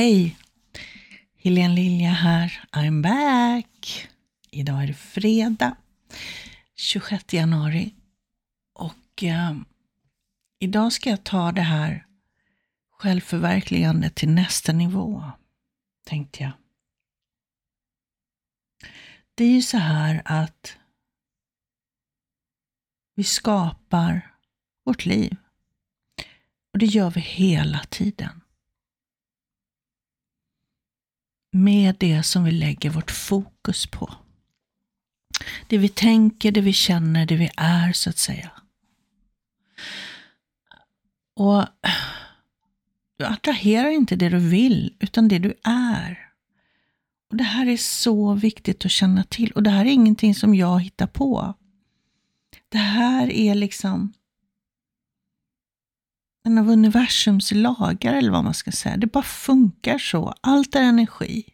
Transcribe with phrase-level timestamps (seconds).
[0.00, 0.36] Hej!
[1.36, 2.64] Helene Lilja här.
[2.72, 4.08] I'm back!
[4.50, 5.76] Idag är det fredag
[6.74, 7.94] 26 januari
[8.74, 9.56] och eh,
[10.58, 12.06] idag ska jag ta det här
[12.90, 15.24] självförverkligandet till nästa nivå,
[16.06, 16.52] tänkte jag.
[19.34, 20.76] Det är ju så här att
[23.14, 24.34] vi skapar
[24.84, 25.36] vårt liv.
[26.72, 28.39] Och det gör vi hela tiden.
[31.60, 34.14] Med det som vi lägger vårt fokus på.
[35.68, 38.50] Det vi tänker, det vi känner, det vi är så att säga.
[41.34, 41.64] Och
[43.16, 46.28] du attraherar inte det du vill, utan det du är.
[47.30, 49.52] Och Det här är så viktigt att känna till.
[49.52, 51.54] Och det här är ingenting som jag hittar på.
[52.68, 54.12] Det här är liksom
[56.50, 58.96] en av universums lagar, eller vad man ska säga.
[58.96, 60.34] Det bara funkar så.
[60.40, 61.44] Allt är energi.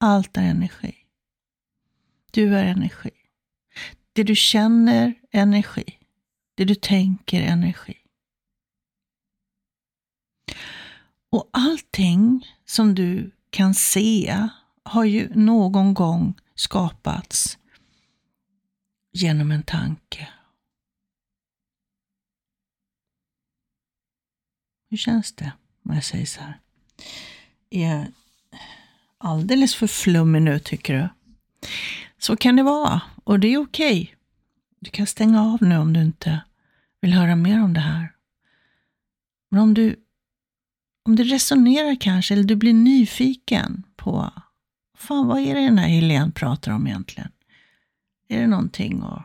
[0.00, 0.94] Allt är energi.
[2.30, 3.10] Du är energi.
[4.12, 5.98] Det du känner är energi.
[6.54, 7.96] Det du tänker är energi.
[11.30, 14.48] Och allting som du kan se
[14.82, 17.58] har ju någon gång skapats
[19.12, 20.28] genom en tanke.
[24.94, 25.52] Hur känns det
[25.84, 26.60] om jag säger så här?
[27.70, 28.06] Är jag
[29.18, 31.08] alldeles för flummig nu tycker du?
[32.18, 34.02] Så kan det vara och det är okej.
[34.02, 34.14] Okay.
[34.80, 36.40] Du kan stänga av nu om du inte
[37.00, 38.12] vill höra mer om det här.
[39.50, 39.96] Men om du,
[41.04, 44.32] om du resonerar kanske, eller du blir nyfiken på,
[44.96, 47.30] fan vad är det den här Helene pratar om egentligen?
[48.28, 49.22] Är det någonting att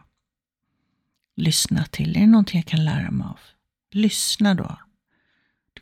[1.36, 2.16] lyssna till?
[2.18, 3.40] Är det någonting jag kan lära mig av?
[3.92, 4.78] Lyssna då.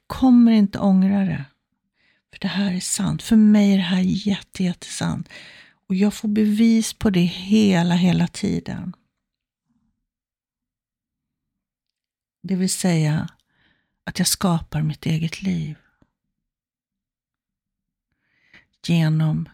[0.08, 1.46] Kommer inte ångra det.
[2.32, 3.24] För det här är sant.
[3.24, 5.30] För mig är det här jätte, jättesant.
[5.88, 8.94] Och jag får bevis på det hela, hela tiden.
[12.44, 13.30] Det vill säga
[14.04, 15.76] att jag skapar mitt eget liv.
[18.88, 19.50] Genom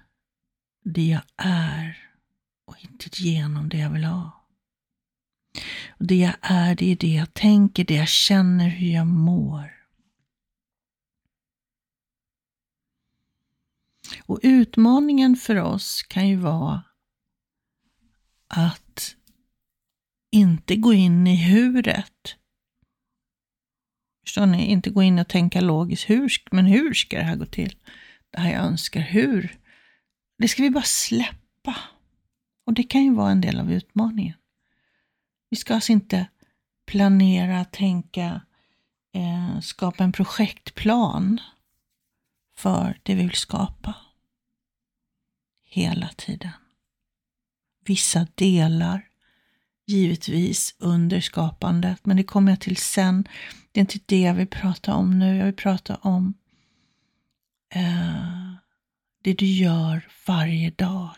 [0.84, 2.10] det jag är
[2.66, 4.46] och inte genom det jag vill ha.
[5.90, 9.83] Och det jag är, det är det jag tänker, det jag känner, hur jag mår.
[14.26, 16.84] Och utmaningen för oss kan ju vara
[18.48, 19.16] att
[20.32, 22.36] inte gå in i huret.
[24.26, 24.66] Förstår ni?
[24.66, 26.10] Inte gå in och tänka logiskt.
[26.10, 27.76] Hur, men hur ska det här gå till?
[28.30, 29.02] Det här jag önskar.
[29.02, 29.60] Hur?
[30.38, 31.76] Det ska vi bara släppa.
[32.66, 34.38] Och det kan ju vara en del av utmaningen.
[35.50, 36.28] Vi ska alltså inte
[36.86, 38.42] planera, tänka,
[39.14, 41.42] eh, skapa en projektplan
[42.58, 43.96] för det vi vill skapa.
[45.74, 46.52] Hela tiden.
[47.86, 49.08] Vissa delar,
[49.88, 53.28] givetvis under skapandet, men det kommer jag till sen.
[53.72, 55.38] Det är inte det jag vill prata om nu.
[55.38, 56.34] Jag vill prata om
[57.76, 58.54] eh,
[59.24, 61.18] det du gör varje dag.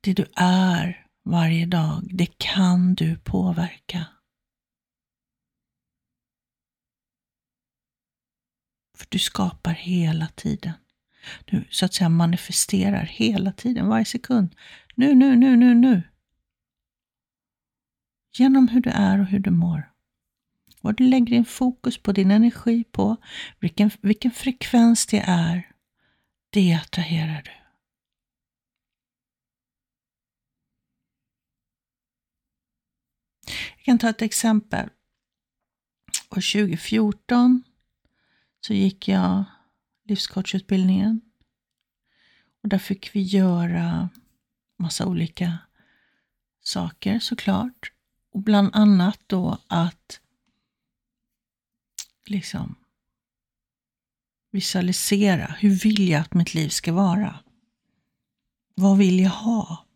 [0.00, 4.06] Det du är varje dag, det kan du påverka.
[8.98, 10.74] För du skapar hela tiden.
[11.44, 14.56] Du så att säga manifesterar hela tiden, varje sekund.
[14.94, 16.02] Nu, nu, nu, nu, nu.
[18.32, 19.90] Genom hur du är och hur du mår.
[20.80, 23.16] Vad du lägger din fokus på, din energi på,
[23.58, 25.72] vilken, vilken frekvens det är,
[26.50, 27.50] det attraherar du.
[33.76, 34.88] Jag kan ta ett exempel.
[36.30, 37.62] År 2014
[38.60, 39.44] så gick jag
[40.10, 41.20] livscoachutbildningen.
[42.62, 44.08] Och där fick vi göra
[44.78, 45.58] massa olika
[46.60, 47.92] saker såklart.
[48.32, 50.20] Och bland annat då att
[52.26, 52.74] liksom
[54.50, 55.46] visualisera.
[55.58, 57.38] Hur vill jag att mitt liv ska vara?
[58.74, 59.86] Vad vill jag ha?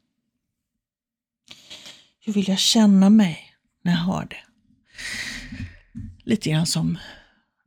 [2.20, 4.44] Hur vill jag känna mig när jag har det?
[6.24, 6.98] Lite grann som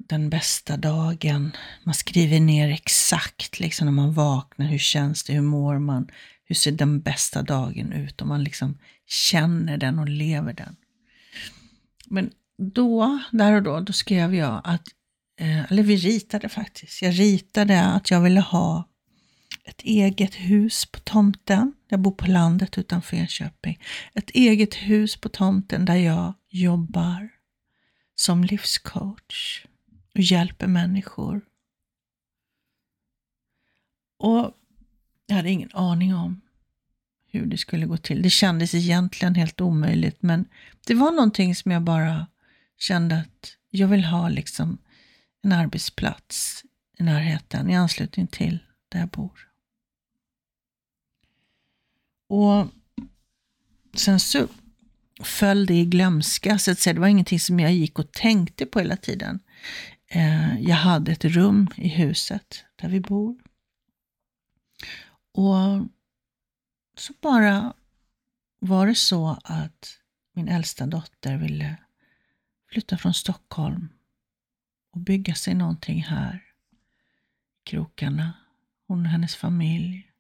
[0.10, 1.52] den bästa dagen.
[1.84, 6.08] Man skriver ner exakt liksom när man vaknar, hur känns det, hur mår man,
[6.46, 8.22] hur ser den bästa dagen ut?
[8.22, 8.78] Och man liksom
[9.08, 10.76] känner den och lever den.
[12.06, 14.84] Men då, där och då, då skrev jag att,
[15.40, 18.90] eh, eller vi ritade faktiskt, jag ritade att jag ville ha
[19.68, 21.74] ett eget hus på tomten.
[21.90, 23.80] Jag bor på landet utanför Enköping.
[24.14, 27.30] Ett eget hus på tomten där jag jobbar
[28.16, 29.66] som livscoach
[30.18, 31.42] och hjälper människor
[34.18, 34.54] Och
[35.26, 36.42] jag hade ingen aning om
[37.28, 38.22] hur det skulle gå till.
[38.22, 40.46] Det kändes egentligen helt omöjligt, men
[40.88, 42.28] det var någonting som jag bara
[42.78, 44.78] kände att jag vill ha liksom
[45.42, 46.64] en arbetsplats
[47.00, 48.60] i närheten, i anslutning till
[48.90, 49.48] där jag bor.
[52.30, 52.68] Och
[53.94, 54.48] sen så
[55.24, 56.94] föll det i glömska, så att säga.
[56.94, 59.40] Det var ingenting som jag gick och tänkte på hela tiden.
[60.08, 63.38] Eh, jag hade ett rum i huset där vi bor.
[65.32, 65.88] Och
[66.98, 67.74] så bara
[68.60, 70.00] var det så att
[70.34, 71.78] min äldsta dotter ville
[72.72, 73.90] flytta från Stockholm
[74.92, 76.44] och bygga sig någonting här
[77.66, 78.34] i krokarna.
[78.88, 80.12] Hon och hennes familj.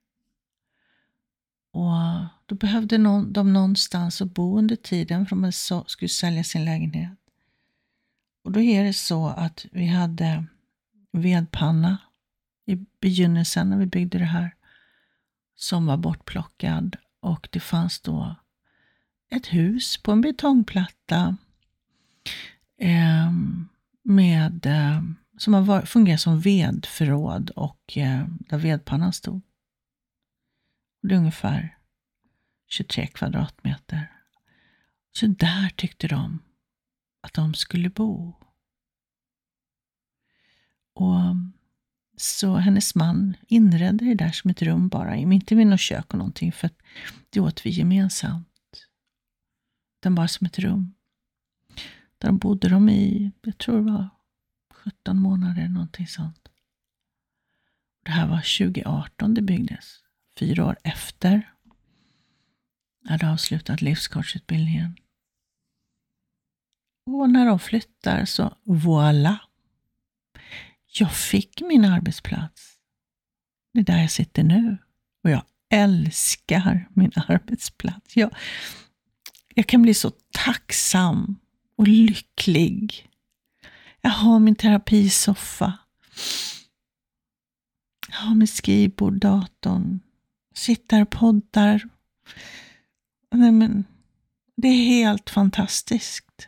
[1.72, 5.51] Och då behövde någon, de någonstans att bo under tiden för de
[5.88, 7.27] skulle sälja sin lägenhet.
[8.48, 10.46] Och då är det så att vi hade
[11.12, 11.98] vedpanna
[12.66, 14.56] i begynnelsen när vi byggde det här
[15.56, 18.36] som var bortplockad och det fanns då
[19.32, 21.38] ett hus på en betongplatta
[22.80, 23.32] eh,
[24.04, 25.04] med, eh,
[25.38, 29.42] som har fungerat som vedförråd och eh, där vedpannan stod.
[31.02, 31.78] Det är ungefär
[32.68, 34.12] 23 kvadratmeter.
[35.12, 36.40] Så där tyckte de
[37.28, 38.34] att de skulle bo.
[40.94, 41.36] Och
[42.18, 46.18] så hennes man inredde det där som ett rum bara, inte med något kök och
[46.18, 46.70] någonting, för
[47.30, 48.88] det åt vi gemensamt.
[50.00, 50.94] Utan bara som ett rum.
[52.18, 54.10] Där bodde de i, jag tror det var
[54.74, 56.50] 17 månader, någonting sånt.
[58.06, 60.00] Det här var 2018 det byggdes,
[60.40, 61.54] fyra år efter
[63.04, 64.96] jag hade avslutat livscoachutbildningen.
[67.07, 69.38] Och när de flyttar så voilà,
[70.88, 72.77] jag fick min arbetsplats.
[73.74, 74.77] Det är där jag sitter nu.
[75.24, 78.18] Och jag älskar min arbetsplats.
[78.18, 78.36] Jag,
[79.56, 81.39] jag kan bli så tacksam
[81.75, 83.09] och lycklig.
[84.01, 85.77] Jag har min terapisoffa.
[88.09, 90.00] Jag har mitt skrivbord, datorn.
[90.54, 91.89] Sitter och poddar.
[93.31, 93.86] Nej, men,
[94.56, 96.48] det är helt fantastiskt.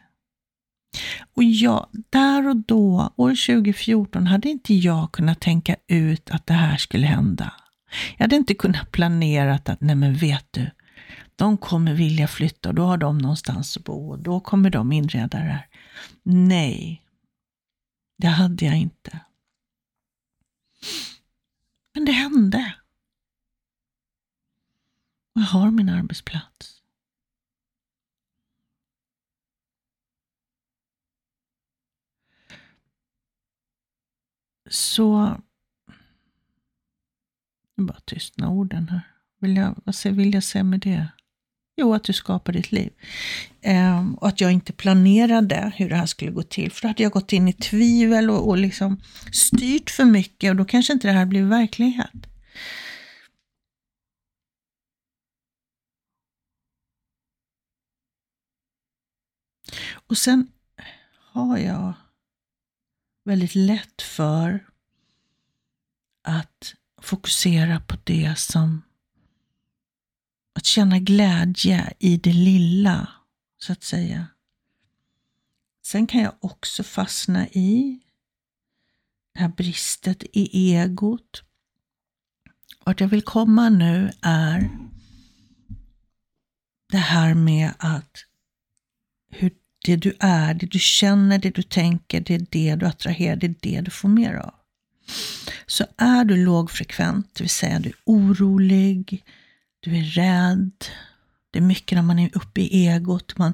[1.34, 6.54] Och jag, där och då, år 2014, hade inte jag kunnat tänka ut att det
[6.54, 7.54] här skulle hända.
[8.18, 10.72] Jag hade inte kunnat planera att, nej men vet du,
[11.36, 14.92] de kommer vilja flytta och då har de någonstans att bo och då kommer de
[14.92, 15.68] inreda det här.
[16.24, 17.04] Nej,
[18.18, 19.20] det hade jag inte.
[21.94, 22.76] Men det hände.
[25.34, 26.79] Jag har min arbetsplats.
[34.70, 35.38] Så...
[37.76, 39.02] Nu bara tystna orden här.
[39.40, 41.08] Vill jag, vad vill jag säga med det?
[41.78, 42.94] Jo, att du skapar ditt liv.
[43.62, 46.72] Eh, och att jag inte planerade hur det här skulle gå till.
[46.72, 50.56] För då hade jag gått in i tvivel och, och liksom styrt för mycket och
[50.56, 52.28] då kanske inte det här blir verklighet.
[60.08, 60.48] Och sen
[61.32, 61.94] har jag
[63.30, 64.66] väldigt lätt för
[66.24, 68.82] att fokusera på det som
[70.56, 73.08] att känna glädje i det lilla,
[73.58, 74.28] så att säga.
[75.86, 78.00] Sen kan jag också fastna i
[79.34, 81.44] det här bristet i egot.
[82.86, 84.70] Vart jag vill komma nu är
[86.92, 88.26] det här med att
[89.32, 89.52] hur
[89.90, 93.48] det du är, det du känner, det du tänker, det är det du attraherar, det
[93.48, 94.54] är det du får mer av.
[95.68, 99.24] Så är du lågfrekvent, det vill säga du är orolig,
[99.80, 100.86] du är rädd,
[101.52, 103.54] det är mycket när man är uppe i egot, man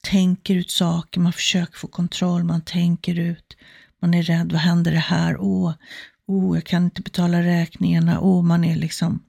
[0.00, 3.56] tänker ut saker, man försöker få kontroll, man tänker ut,
[4.00, 5.36] man är rädd, vad händer det här?
[5.40, 5.72] Åh,
[6.26, 9.22] oh, jag kan inte betala räkningarna, åh, oh, man är liksom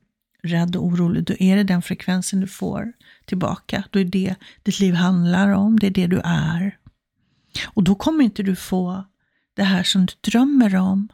[0.46, 2.94] rädd och orolig, då är det den frekvensen du får
[3.26, 3.84] tillbaka.
[3.90, 6.78] Då är det ditt liv handlar om, det är det du är.
[7.66, 9.06] Och då kommer inte du få
[9.54, 11.10] det här som du drömmer om.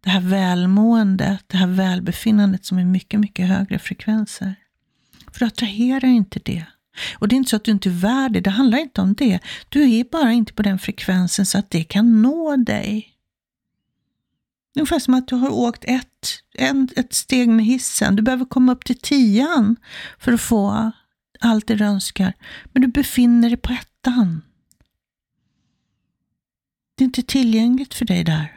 [0.00, 4.54] Det här välmåendet, det här välbefinnandet som är mycket, mycket högre frekvenser.
[5.32, 6.64] För du attraherar inte det.
[7.18, 9.14] Och det är inte så att du inte är värd det, det handlar inte om
[9.14, 9.40] det.
[9.68, 13.12] Du är bara inte på den frekvensen så att det kan nå dig.
[14.76, 16.08] Ungefär som att du har åkt ett,
[16.54, 18.16] en, ett steg med hissen.
[18.16, 19.76] Du behöver komma upp till tian
[20.18, 20.92] för att få
[21.40, 22.34] allt det du önskar.
[22.64, 24.42] Men du befinner dig på ettan.
[26.94, 28.56] Det är inte tillgängligt för dig där.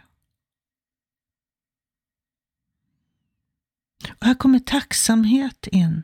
[4.22, 6.04] här kommer tacksamhet in.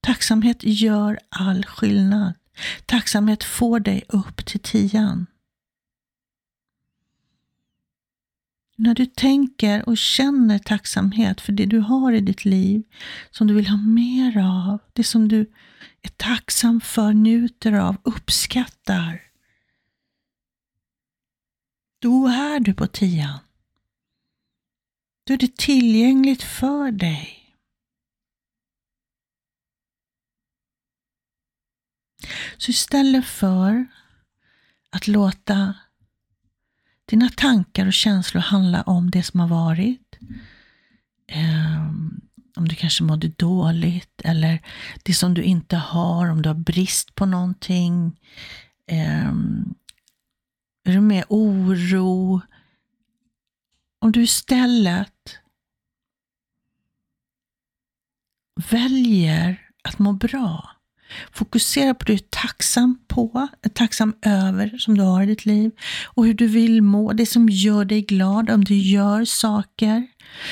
[0.00, 2.34] Tacksamhet gör all skillnad.
[2.86, 5.26] Tacksamhet får dig upp till tian.
[8.82, 12.82] När du tänker och känner tacksamhet för det du har i ditt liv,
[13.30, 15.40] som du vill ha mer av, det som du
[16.02, 19.22] är tacksam för, njuter av, uppskattar.
[21.98, 23.38] Då är du på tian.
[25.26, 27.56] Då är det tillgängligt för dig.
[32.56, 33.86] Så istället för
[34.90, 35.74] att låta
[37.04, 40.18] dina tankar och känslor handla om det som har varit,
[41.26, 41.86] eh,
[42.56, 44.62] om du kanske mådde dåligt eller
[45.02, 48.20] det som du inte har, om du har brist på någonting.
[48.86, 49.32] Eh,
[50.84, 52.40] är du med oro?
[53.98, 55.38] Om du istället
[58.70, 60.70] väljer att må bra,
[61.32, 65.70] Fokusera på det du är tacksam på, tacksam över som du har i ditt liv
[66.04, 70.06] och hur du vill må, det som gör dig glad, om du gör saker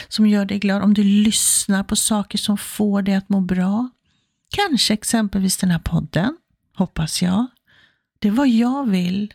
[0.08, 3.90] som gör dig glad, om du lyssnar på saker som får dig att må bra.
[4.50, 6.36] Kanske exempelvis den här podden,
[6.76, 7.46] hoppas jag.
[8.18, 9.32] Det är vad jag vill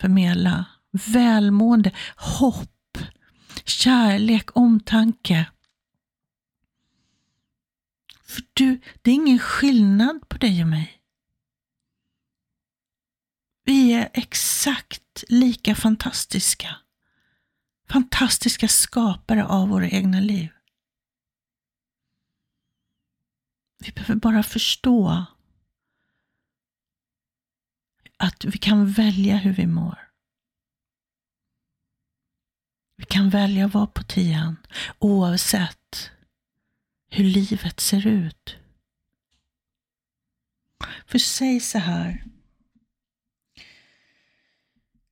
[0.00, 0.64] förmedla.
[1.06, 2.98] Välmående, hopp,
[3.64, 5.46] kärlek, omtanke.
[8.28, 11.02] För du, det är ingen skillnad på dig och mig.
[13.64, 16.76] Vi är exakt lika fantastiska.
[17.88, 20.48] Fantastiska skapare av våra egna liv.
[23.78, 25.26] Vi behöver bara förstå
[28.16, 30.10] att vi kan välja hur vi mår.
[32.96, 34.56] Vi kan välja att vara på tian
[34.98, 36.10] oavsett
[37.08, 38.56] hur livet ser ut.
[41.06, 42.24] För säg så här.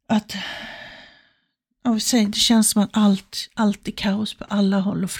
[0.06, 0.36] Att
[2.00, 5.10] säg, det känns som att allt, allt är kaos på alla håll och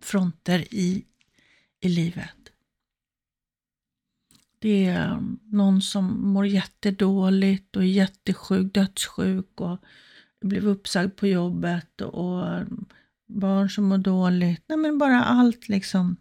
[0.00, 1.04] fronter i,
[1.80, 2.34] i livet.
[4.58, 9.78] Det är um, någon som mår jättedåligt och är jättesjuk, dödssjuk och
[10.40, 12.86] blev uppsagd på jobbet och um,
[13.28, 14.62] barn som mår dåligt.
[14.66, 16.16] Nej, men bara allt liksom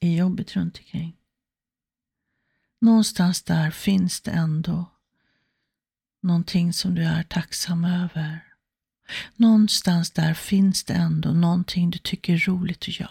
[0.00, 1.16] är jobbigt runt omkring.
[2.78, 4.90] Någonstans där finns det ändå
[6.20, 8.44] någonting som du är tacksam över.
[9.36, 13.10] Någonstans där finns det ändå någonting du tycker är roligt att göra.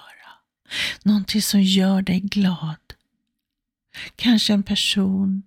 [1.03, 2.93] Någonting som gör dig glad.
[4.15, 5.43] Kanske en person.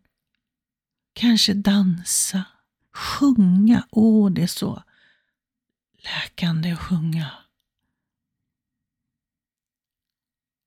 [1.13, 2.45] Kanske dansa.
[2.93, 3.87] Sjunga.
[3.91, 4.83] Åh, det är så
[6.05, 7.31] läkande att sjunga.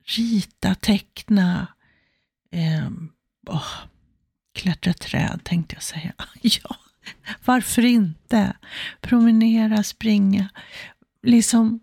[0.06, 1.68] Rita, teckna,
[2.52, 2.90] eh,
[3.48, 3.74] oh,
[4.54, 6.14] klättra träd tänkte jag säga.
[6.42, 6.76] ja,
[7.46, 8.58] varför inte?
[9.02, 10.50] Promenera, springa.
[11.24, 11.80] Liksom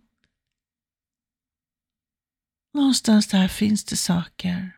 [2.75, 4.77] Någonstans där finns det saker.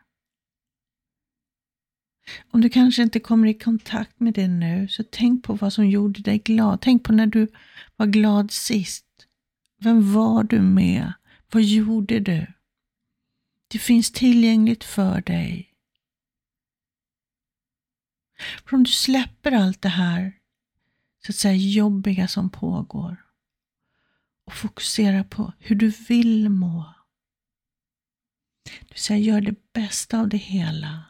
[2.50, 5.88] Om du kanske inte kommer i kontakt med det nu, så tänk på vad som
[5.88, 6.80] gjorde dig glad.
[6.80, 7.48] Tänk på när du
[7.96, 9.06] var glad sist.
[9.78, 11.12] Vem var du med?
[11.52, 12.46] Vad gjorde du?
[13.68, 15.72] Det finns tillgängligt för dig.
[18.64, 20.32] För om du släpper allt det här
[21.26, 23.24] så att säga jobbiga som pågår
[24.46, 26.94] och fokuserar på hur du vill må.
[28.88, 31.04] Du säger gör det bästa av det hela.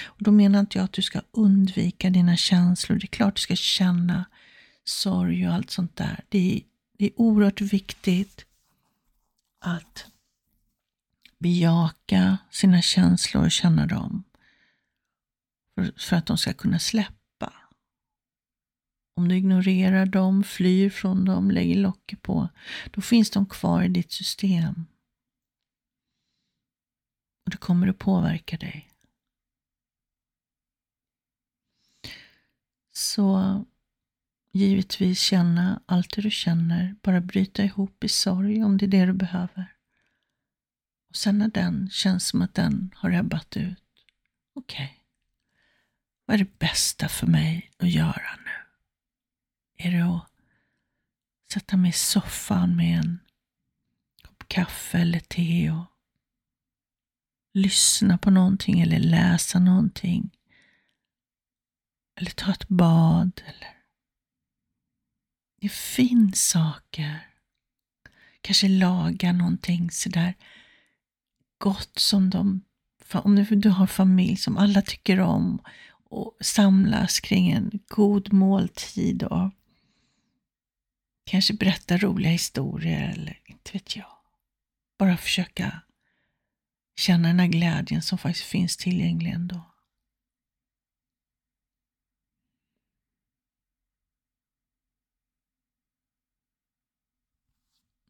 [0.00, 2.98] Och Då menar inte jag att du ska undvika dina känslor.
[2.98, 4.24] Det är klart du ska känna
[4.84, 6.24] sorg och allt sånt där.
[6.28, 6.62] Det är,
[6.98, 8.46] det är oerhört viktigt
[9.60, 10.06] att
[11.38, 14.24] bejaka sina känslor och känna dem.
[15.74, 17.52] För, för att de ska kunna släppa.
[19.16, 22.48] Om du ignorerar dem, flyr från dem, lägger locket på,
[22.90, 24.86] då finns de kvar i ditt system.
[27.44, 28.91] Och det kommer att påverka dig.
[32.92, 33.64] Så
[34.52, 39.06] givetvis känna allt det du känner, bara bryta ihop i sorg om det är det
[39.06, 39.76] du behöver.
[41.08, 43.82] Och sen när den känns som att den har ebbat ut,
[44.54, 44.96] okej, okay.
[46.24, 48.50] vad är det bästa för mig att göra nu?
[49.84, 50.28] Är det att
[51.52, 53.20] sätta mig i soffan med en
[54.22, 55.84] kopp kaffe eller te och
[57.54, 60.30] lyssna på någonting eller läsa någonting?
[62.14, 63.42] Eller ta ett bad.
[63.46, 63.76] Eller...
[65.60, 67.28] Det finns saker.
[68.40, 70.34] Kanske laga någonting sådär
[71.58, 72.64] gott som de,
[73.12, 75.62] om du har familj som alla tycker om
[76.04, 79.50] och samlas kring en god måltid och
[81.24, 84.16] kanske berätta roliga historier eller inte vet jag.
[84.98, 85.82] Bara försöka
[86.96, 89.72] känna den här glädjen som faktiskt finns tillgänglig ändå.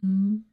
[0.03, 0.45] Mm.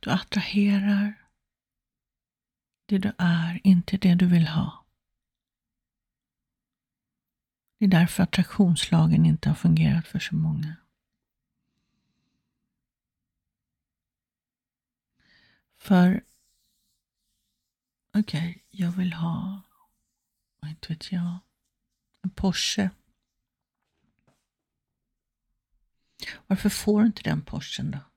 [0.00, 1.28] Du attraherar
[2.86, 4.84] det du är, inte det du vill ha.
[7.78, 10.76] Det är därför attraktionslagen inte har fungerat för så många.
[15.76, 16.24] För,
[18.14, 19.62] okej, okay, jag vill ha,
[20.60, 21.38] vad inte vet jag,
[22.22, 22.90] en Porsche.
[26.46, 28.07] Varför får du inte den Porschen då?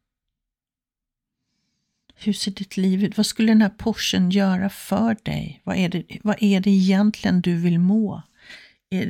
[2.23, 3.17] Hur ser ditt liv ut?
[3.17, 5.61] Vad skulle den här Porschen göra för dig?
[5.63, 8.21] Vad är det, vad är det egentligen du vill må?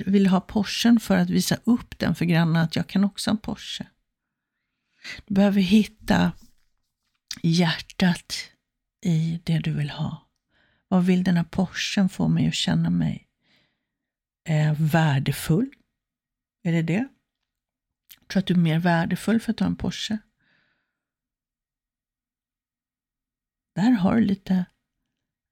[0.06, 3.30] Vill du ha Porschen för att visa upp den för grannarna att jag kan också
[3.30, 3.86] ha en Porsche?
[5.26, 6.32] Du behöver hitta
[7.44, 8.36] hjärtat
[9.06, 10.28] i det du vill ha.
[10.88, 13.28] Vad vill den här Porschen få mig att känna mig
[14.48, 15.70] eh, värdefull?
[16.64, 17.08] Är det det?
[18.28, 20.18] Tror att du är mer värdefull för att du har en Porsche?
[23.76, 24.66] Där har du lite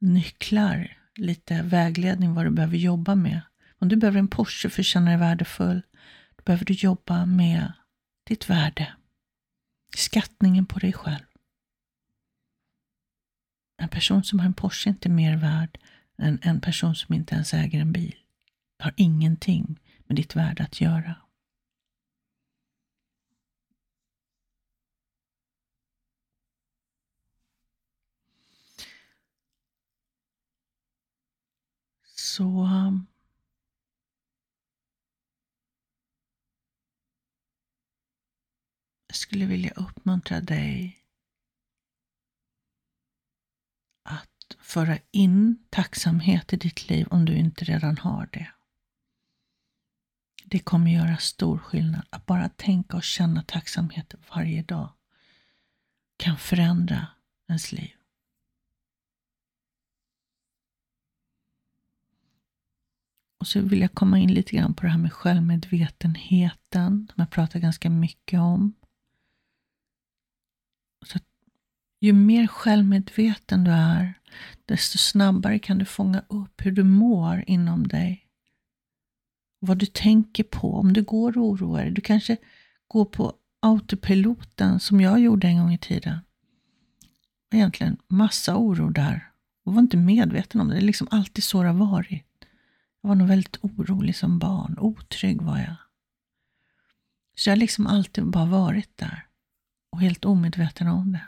[0.02, 3.42] nycklar, lite vägledning vad du behöver jobba med.
[3.80, 5.82] Om du behöver en Porsche för att känna dig värdefull,
[6.36, 7.72] då behöver du jobba med
[8.24, 8.94] ditt värde.
[9.96, 11.26] Skattningen på dig själv.
[13.78, 15.80] En person som har en Porsche är inte mer värd
[16.18, 18.16] än en person som inte ens äger en bil.
[18.78, 21.16] Det har ingenting med ditt värde att göra.
[32.40, 33.08] Så um,
[39.08, 41.04] jag skulle vilja uppmuntra dig
[44.04, 48.52] att föra in tacksamhet i ditt liv om du inte redan har det.
[50.46, 52.08] Det kommer göra stor skillnad.
[52.10, 54.94] Att bara tänka och känna tacksamhet varje dag
[56.18, 57.08] kan förändra
[57.48, 57.99] ens liv.
[63.40, 67.30] Och så vill jag komma in lite grann på det här med självmedvetenheten, som jag
[67.30, 68.74] pratar ganska mycket om.
[71.06, 71.20] Så
[72.02, 74.14] ju mer självmedveten du är,
[74.66, 78.26] desto snabbare kan du fånga upp hur du mår inom dig.
[79.60, 81.92] Vad du tänker på, om du går och oroar dig.
[81.92, 82.38] Du kanske
[82.88, 86.20] går på autopiloten som jag gjorde en gång i tiden.
[87.54, 89.32] Egentligen massa oro där
[89.66, 90.74] och var inte medveten om det.
[90.74, 92.29] Det är liksom alltid så det har varit.
[93.02, 94.76] Jag var nog väldigt orolig som barn.
[94.80, 95.76] Otrygg var jag.
[97.36, 99.28] Så jag har liksom alltid bara varit där
[99.92, 101.28] och helt omedveten om det.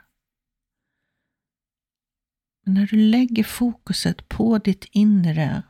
[2.63, 5.63] Men när du lägger fokuset på ditt inre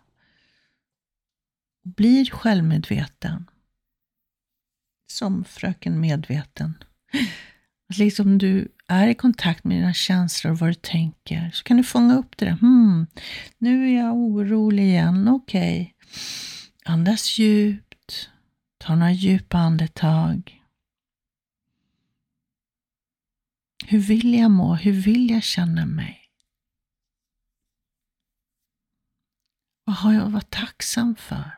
[1.83, 3.49] och blir självmedveten,
[5.07, 6.83] som fröken medveten,
[7.89, 11.77] att liksom du är i kontakt med dina känslor och vad du tänker, så kan
[11.77, 12.51] du fånga upp det där.
[12.51, 13.07] Hmm,
[13.57, 15.81] nu är jag orolig igen, okej.
[15.81, 15.93] Okay.
[16.85, 18.29] Andas djupt,
[18.77, 20.61] ta några djupa andetag.
[23.85, 24.75] Hur vill jag må?
[24.75, 26.17] Hur vill jag känna mig?
[29.83, 31.51] Vad har jag att vara tacksam för?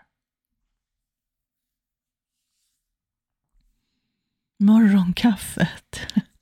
[4.60, 6.00] Morgonkaffet,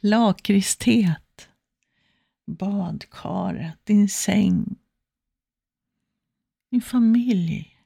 [0.00, 1.48] lakritsteet,
[2.46, 4.78] badkaret, din säng,
[6.70, 7.76] din familj.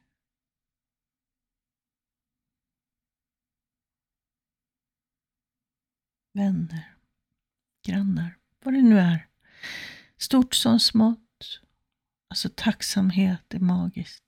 [6.33, 6.97] Vänner,
[7.87, 9.29] grannar, vad det nu är.
[10.17, 11.61] Stort som smått.
[12.29, 14.25] Alltså tacksamhet är magiskt.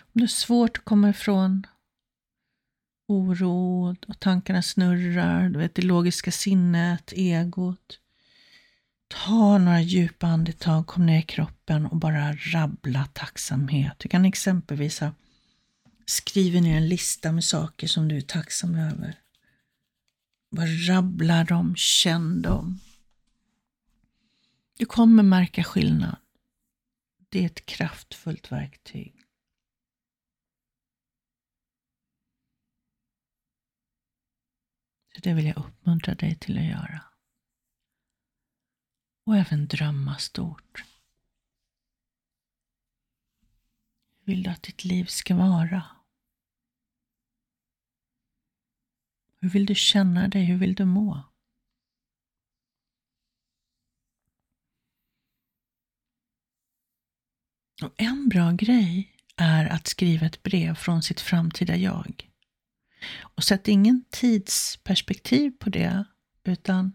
[0.00, 1.66] Om det är svårt att komma ifrån
[3.06, 8.00] oro och tankarna snurrar, du vet det logiska sinnet, egot.
[9.08, 13.98] Ta några djupa andetag, kom ner i kroppen och bara rabbla tacksamhet.
[13.98, 15.12] Du kan exempelvis ha
[16.06, 19.18] skrivit ner en lista med saker som du är tacksam över.
[20.50, 22.80] Bara rabbla dem, känn dem.
[24.78, 26.16] Du kommer märka skillnad.
[27.28, 29.16] Det är ett kraftfullt verktyg.
[35.05, 37.04] Så det vill jag uppmuntra dig till att göra.
[39.26, 40.84] Och även drömma stort.
[44.18, 45.84] Hur vill du att ditt liv ska vara?
[49.40, 50.44] Hur vill du känna dig?
[50.44, 51.22] Hur vill du må?
[57.82, 62.30] Och en bra grej är att skriva ett brev från sitt framtida jag.
[63.20, 66.04] Och sätt ingen tidsperspektiv på det,
[66.44, 66.92] utan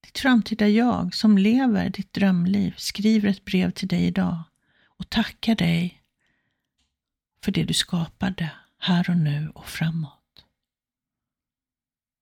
[0.00, 4.42] ditt framtida jag som lever ditt drömliv skriver ett brev till dig idag
[4.84, 6.02] och tackar dig
[7.44, 10.44] för det du skapade här och nu och framåt.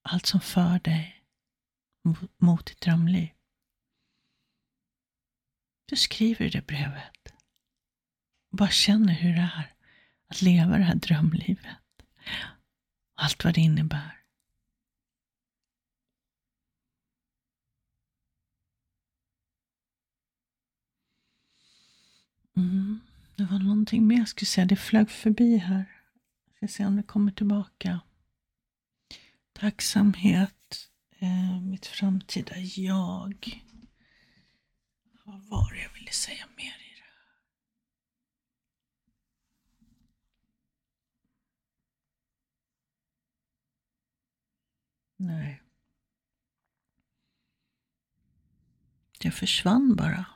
[0.03, 1.25] Allt som för dig
[2.38, 3.29] mot ditt drömliv.
[5.87, 7.35] Du skriver det brevet.
[8.51, 9.75] Och bara känner hur det är
[10.27, 11.77] att leva det här drömlivet.
[13.14, 14.16] Allt vad det innebär.
[22.56, 23.00] Mm,
[23.37, 24.64] det var någonting mer jag skulle säga.
[24.66, 26.02] Det flög förbi här.
[26.46, 28.00] Jag ska se om det kommer tillbaka.
[29.52, 30.88] Tacksamhet.
[31.18, 33.62] Eh, mitt framtida jag.
[35.24, 37.40] Vad var det jag ville säga mer i det här?
[45.20, 45.62] Nej.
[49.18, 50.26] Det försvann bara.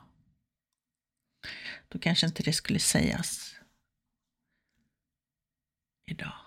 [1.88, 3.54] Då kanske inte det skulle sägas
[6.04, 6.38] idag.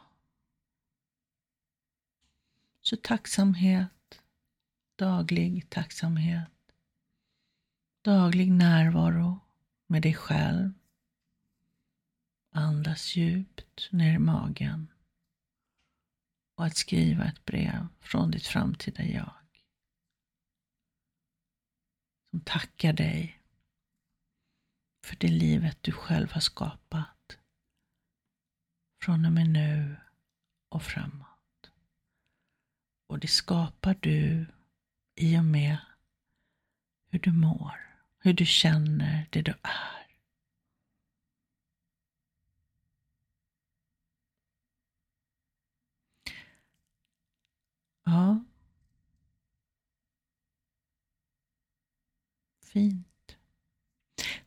[2.81, 4.21] Så tacksamhet,
[4.95, 6.51] daglig tacksamhet
[8.07, 9.39] daglig närvaro
[9.87, 10.73] med dig själv.
[12.51, 14.87] Andas djupt ner i magen
[16.57, 19.33] och att skriva ett brev från ditt framtida jag.
[22.29, 23.41] Som tackar dig
[25.05, 27.37] för det livet du själv har skapat
[29.03, 29.95] från och med nu
[30.69, 31.71] och framåt.
[33.07, 34.45] Och det skapar du
[35.15, 35.77] i och med
[37.09, 37.87] hur du mår
[38.19, 39.96] hur du känner det du är.
[48.07, 48.43] Ja.
[52.63, 53.37] Fint.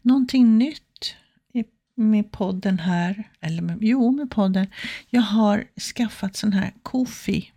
[0.02, 1.16] Någonting nytt
[1.94, 4.66] med podden här, eller med, jo med podden.
[5.10, 7.52] Jag har skaffat sån här Kofi.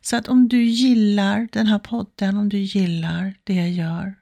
[0.00, 4.14] Så att om du gillar den här podden, om du gillar det jag gör,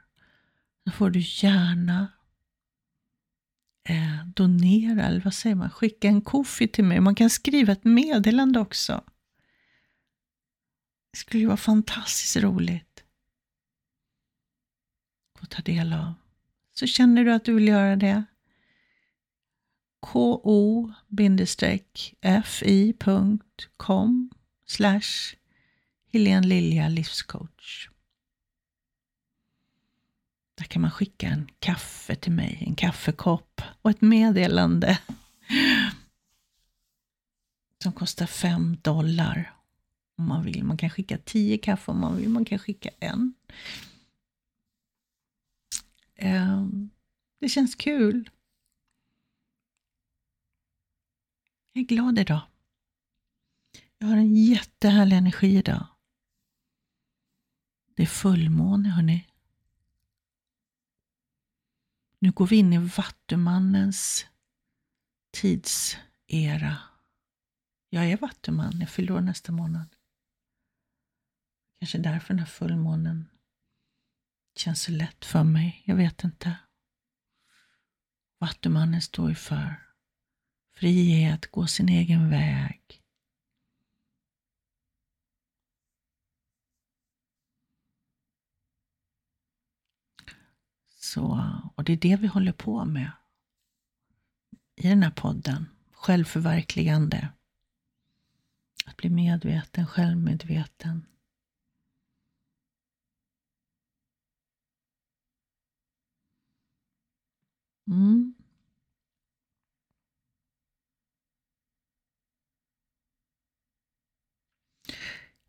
[0.85, 2.09] då får du gärna
[3.88, 7.00] eh, donera, eller vad säger man, skicka en kofi till mig.
[7.00, 9.04] Man kan skriva ett meddelande också.
[11.11, 13.05] Det skulle ju vara fantastiskt roligt
[15.40, 16.14] att ta del av.
[16.73, 18.25] Så känner du att du vill göra det,
[20.01, 20.81] ko-fi.com
[24.66, 25.37] slash
[26.12, 27.88] Helene Lilja livscoach.
[30.55, 34.99] Där kan man skicka en kaffe till mig, en kaffekopp och ett meddelande
[37.83, 39.58] som kostar fem dollar
[40.18, 40.64] om man vill.
[40.64, 43.35] Man kan skicka tio kaffe om man vill, man kan skicka en.
[46.14, 46.90] Ehm,
[47.40, 48.31] det känns kul.
[51.72, 52.40] Jag är glad idag.
[53.98, 55.87] Jag har en jättehärlig energi idag.
[57.94, 59.28] Det är fullmåne, hörni.
[62.18, 64.26] Nu går vi in i Vattumannens
[65.31, 66.76] tidsera.
[67.90, 69.97] Jag är Vattuman, jag fyller år nästa månad.
[71.78, 73.30] Kanske därför den här fullmånen
[74.56, 75.82] känns så lätt för mig.
[75.84, 76.56] Jag vet inte.
[78.38, 79.88] Vattumannen står ju för
[80.74, 83.02] frihet, gå sin egen väg.
[90.86, 93.10] Så, och det är det vi håller på med
[94.76, 95.66] i den här podden.
[95.92, 97.28] Självförverkligande.
[98.86, 101.06] Att bli medveten, självmedveten.
[107.88, 108.35] Mm.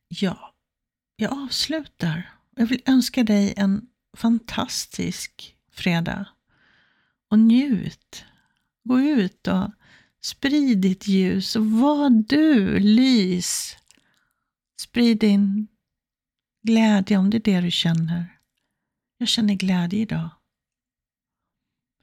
[0.07, 0.55] Ja,
[1.15, 2.29] jag avslutar.
[2.55, 6.27] Jag vill önska dig en fantastisk fredag.
[7.29, 8.25] Och njut.
[8.83, 9.71] Gå ut och
[10.21, 13.75] sprid ditt ljus och var du, lys.
[14.81, 15.67] Sprid din
[16.63, 18.39] glädje om det är det du känner.
[19.17, 20.29] Jag känner glädje idag.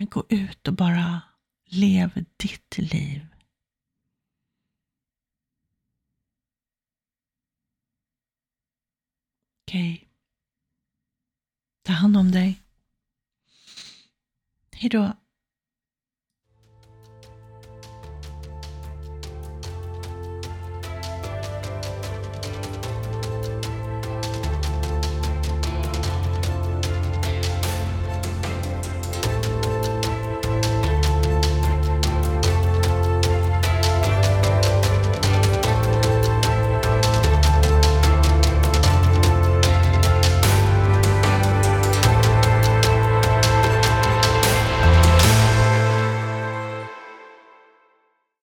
[0.06, 1.22] Men gå ut och bara
[1.64, 3.26] lev ditt liv.
[9.64, 9.94] Okej.
[9.94, 10.08] Okay.
[11.82, 12.62] Ta hand om dig.
[14.72, 15.16] Hejdå.